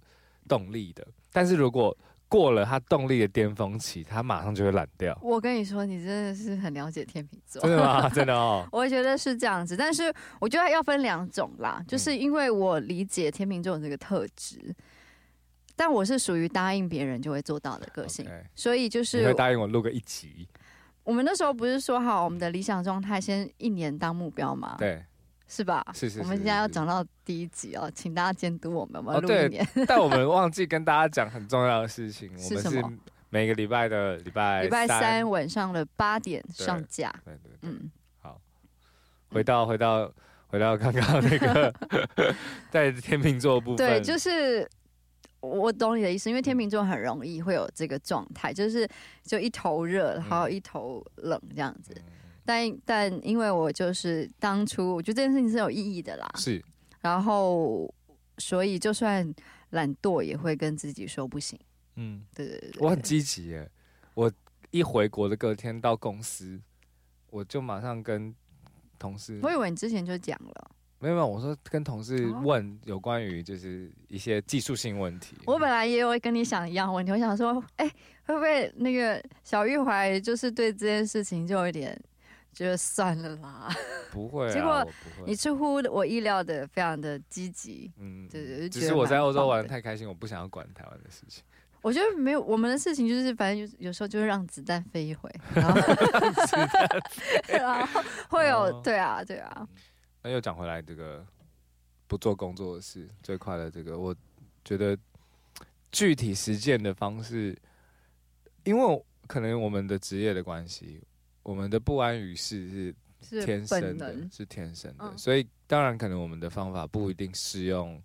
[0.48, 1.96] 动力的，但是如果
[2.28, 5.18] 过了他动力的巅峰期，他马上就会懒掉。
[5.22, 7.62] 我跟你说，你真的是很了解天秤座。
[7.62, 8.10] 真的吗？
[8.14, 8.68] 真的哦。
[8.72, 14.76] 我觉得是这样子，但是我觉得要分两种啦，就是因为我理解天秤座这个特质，嗯、
[15.76, 18.44] 但我是属于答应别人就会做到的个性，Okay.
[18.56, 20.48] 所以就是你会答应我录个一集。
[21.04, 24.76] 我们那时候不是说好我们的理想状态先一年当目标吗？
[24.80, 25.06] 对。
[25.48, 25.86] 是吧？
[25.94, 26.22] 是是，是。
[26.22, 29.64] 我们现在要讲到第一集哦，请大家监督我们，我们录一年。
[29.76, 32.82] 哦、 但我们忘记跟大家讲很重要的事情， 是什么？
[32.82, 37.14] 我们是每个礼拜的礼拜礼拜三晚上的八点上架。
[37.24, 38.40] 对对对，嗯，好。
[39.30, 40.12] 回到回到
[40.48, 41.74] 回到刚刚那个
[42.72, 44.68] 在天秤座部分，对，就是
[45.42, 48.88] 我懂你的意思，因为天秤座很容易会有这个状态，就是
[49.24, 51.94] 就一头热，然后一头冷这样子。
[51.98, 52.04] 嗯
[52.46, 56.64] 但但因为我就是当初我觉得这件事情是有意义的啦，是，
[57.02, 57.92] 然后
[58.38, 59.34] 所以就算
[59.72, 61.60] 懒惰也会跟自己说不行，
[61.96, 63.68] 嗯，对对对，我很积极耶，
[64.14, 64.32] 我
[64.70, 66.62] 一回国的隔天到公司，
[67.32, 68.34] 我就马上跟
[69.00, 77.90] 同事，我以为你之前就讲了，没有没有，我说跟同事问有关于就是一些技术性问题，我本来也有跟你想一样问题，我想说，哎，
[78.26, 82.00] 会不会那个小玉怀就是对这件事情就有一点。
[82.56, 83.70] 觉得算了啦，
[84.12, 84.50] 不会。
[84.54, 84.88] 结果
[85.26, 87.92] 你出乎我意料的，非常的积极。
[87.98, 91.44] 嗯，对对，只是我在欧洲玩的太开心，我不想要管台湾的事情。
[91.82, 95.78] 我觉得没有我们的事情，就是反正就有时候就是让子弹飞一回，然后
[97.52, 99.68] 然后会有对啊对啊。
[100.24, 101.24] 那又讲回来，这个
[102.08, 104.16] 不做工作的事最快的这个，我
[104.64, 104.98] 觉得
[105.92, 107.56] 具体实践的方式，
[108.64, 111.04] 因为可能我们的职业的关系。
[111.46, 112.68] 我们的不安于世
[113.22, 118.02] 是天生的，是，是天生的，嗯、所以当然可能我们的方法不一定适用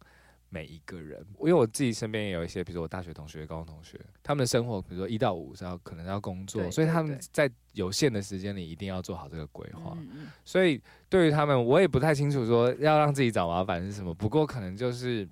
[0.51, 1.19] 每一个人。
[1.39, 9.97] 因为我自己身边也有一些，比如说我大学同学、高中同学，他们的生活，比如说一到五是要可能要工作，所以他们在有限的时间里一定要做好这个规划。
[9.99, 14.13] 嗯、所以对于他们，我也不太清楚说要让自己找麻烦是什么。
[14.13, 15.27] 不过可能就是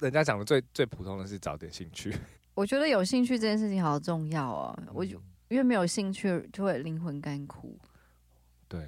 [0.00, 2.12] 人家讲的最最普通的是找点兴趣。
[2.54, 5.12] 我觉得有兴趣这件事情好重要哦，我就。
[5.12, 5.22] 因
[5.56, 7.78] 为没有兴趣，就会灵魂干枯。
[8.68, 8.86] 对。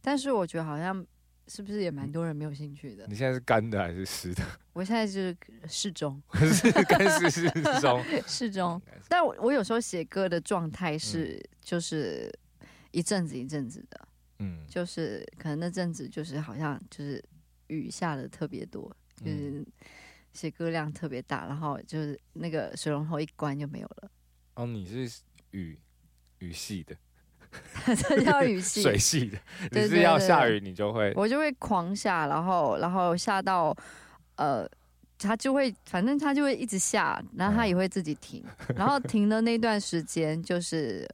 [0.00, 1.04] 但是我觉得好像
[1.48, 3.06] 是不是也蛮多人没有兴趣的？
[3.08, 4.42] 你现在是干的还是湿的？
[4.72, 5.36] 我现在就是
[5.66, 6.22] 适中。
[6.32, 8.02] 是干湿适中。
[8.26, 8.80] 适中。
[9.08, 12.32] 但我我有时候写歌的状态是，嗯、就是
[12.92, 14.08] 一阵子一阵子的。
[14.38, 14.64] 嗯。
[14.68, 17.22] 就是可能那阵子就是好像就是
[17.66, 19.66] 雨下的特别多，就是
[20.32, 24.10] 写歌量特别大，然后就是那个水龙头一关就没有了。
[24.54, 25.20] 哦，你是。
[25.52, 25.78] 雨
[26.38, 26.96] 雨系的，
[28.08, 29.38] 这叫雨系，水系的。
[29.70, 33.76] 你是要下雨，你就会，我就会狂下，然后然后下到
[34.36, 34.68] 呃，
[35.18, 41.06] 它就会，反正它就会一直下，然后它也会自己停，嗯、然后停的那段时间就是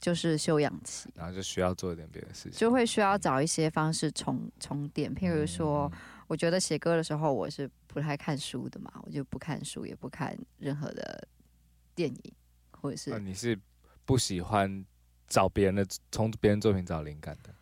[0.00, 11.28] 就是休养期，然后就需要做一点别的事情，就会需要找一些方式充充电，譬如说，嗯、我觉得写歌的时候我是不太看书的嘛，我就不看书，也不看任何的
[11.94, 12.32] 电影，
[12.70, 13.58] 或者是、啊、你是。
[14.04, 14.84] 不喜欢
[15.26, 17.54] 找别人的，从别人作品找灵感的？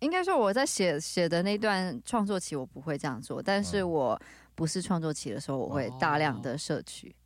[0.00, 3.42] 应该说我在写写的那段创作期，我不会这样做。
[3.42, 4.20] 但是我
[4.54, 7.16] 不是创作期的时候，我会大量的摄取。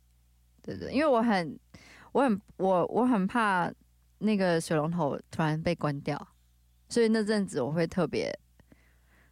[0.61, 1.59] 对对，因为我很，
[2.13, 3.69] 我很，我我很怕
[4.19, 6.27] 那个水龙头突然被关掉，
[6.87, 8.31] 所以那阵子我会特别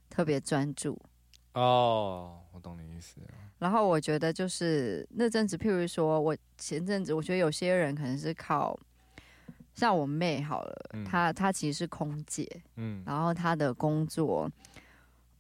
[0.10, 1.00] 特别专注。
[1.54, 3.22] 哦，我懂你意思。
[3.60, 8.80] 然后我觉得就是那阵子，譬如说我前阵子，我觉得有些人可能是靠。
[9.76, 12.46] 像我妹好了，嗯、她她其实是空姐，
[12.76, 14.52] 嗯，然后她的工作，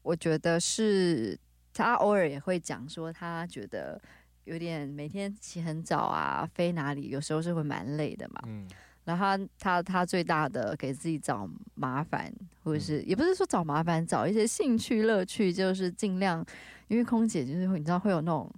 [0.01, 1.37] 我觉得是
[1.73, 4.01] 她偶尔也会讲说，她觉得
[4.45, 8.65] 有点每天起很早啊，飞哪里有时候是会蛮累的嘛，嗯，
[9.05, 12.33] 然后他他他最大的给自己找麻烦，
[12.63, 16.45] 或者是、嗯、也不是说找麻烦，找一些兴趣乐趣，就是尽量，
[16.87, 18.51] 因为空姐就是你知道会有那种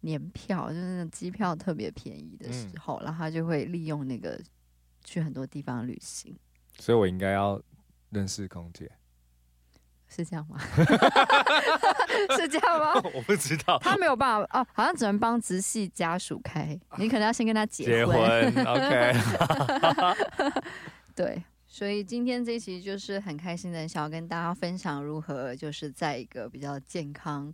[0.00, 4.40] 年票，就是机票特别便宜的时候，嗯、然后他就会利用那个。
[5.02, 6.36] 去很多地方旅行，
[6.78, 7.60] 所以我应该要
[8.10, 8.92] 认识空姐，
[10.14, 10.58] 是这样吗？
[12.36, 12.94] 是这样吗？
[13.14, 18.16] 我不知道，他没有办法哦，好像只能帮直系家属开，你可能要先跟他结婚。
[18.16, 19.14] 结婚，OK。
[21.14, 27.52] 对，所以今天这一期就是很开心的，想要跟大家分享如何就是在一个比较健康。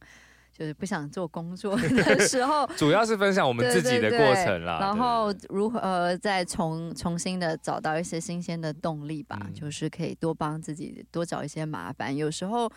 [0.56, 4.78] 就是不想做工作 的时候， 主要是分享我们自己的过程啦。
[4.80, 12.16] 然后如何、呃、再重重新的找到一些新鲜的动力吧，嗯、就是可以多帮自己多找一些麻烦。
[12.16, 12.72] 有时候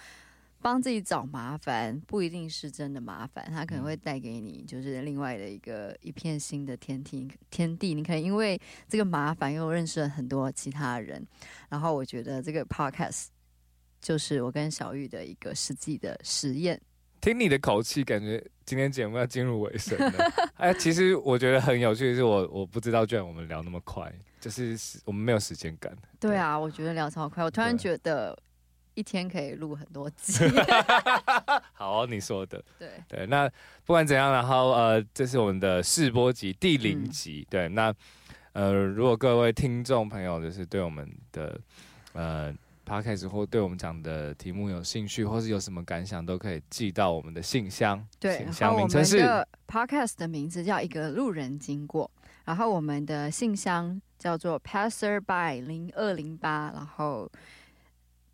[0.61, 7.93] 帮自己找麻烦不一定是真的麻烦，它可能会带给你就是另外的一个一片新的天地天地。
[7.93, 8.59] 你可能因为
[8.89, 11.25] 这个麻烦又认识了很多其他人。
[11.69, 13.27] 然后我觉得这个 podcast
[14.01, 16.77] 就是我跟小玉的一个实际的实验。
[17.21, 20.13] 听你的口气，感觉今天节目要进入尾声了。
[20.55, 25.95] 哎，其实我觉得很有趣的是我，我我不知道，居然我们聊那么快，就是我们没有时间感。
[26.19, 27.43] 对啊，我觉得聊超快。
[27.43, 28.37] 我突然觉得
[28.93, 30.45] 一天可以录很多集。
[31.73, 32.63] 好，你说的。
[32.77, 33.49] 对对，那
[33.85, 37.45] 不管怎样，然后呃，这是我们的试播集第零集。
[37.47, 37.93] 嗯、对，那
[38.53, 41.59] 呃，如果各位听众朋友就是对我们的
[42.13, 42.53] 呃。
[42.89, 48.03] Podcast 或对我们讲的题目有兴趣，或是有什么感想，都可以寄到我们的信箱。
[48.19, 52.09] 对，信箱名称是我们的 Podcast 的名字叫一个路人经过，
[52.45, 57.31] 然后我们的信箱叫做 Passerby 零二零八，然后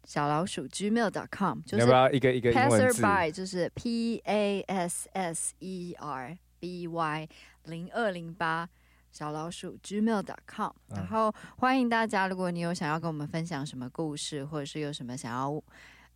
[0.05, 7.27] 小老鼠 Gmail.com，就是要不要一个一个 Passerby 就是 P A S S E R B Y
[7.65, 8.69] 零二零八。
[9.17, 15.63] 小老鼠 gmail.com，然后欢迎大家，如果你有想要跟我们分享什么故事，或者是有什么想要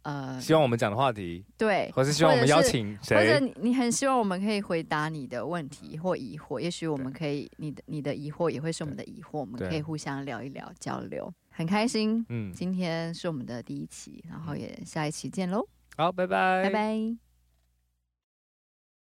[0.02, 12.26] 呃，希望我们讲的话题，对，或是希望我们邀请谁，或者你很希望我们可以回答你的问题或疑惑，也许我们可以，你的你的疑惑也会是我们的疑惑，我们可以互相聊一聊交流，很开心。
[12.28, 15.66] 嗯，今天是我们的第一期，然后也下一期见喽。
[15.96, 17.29] 好，拜拜，拜拜。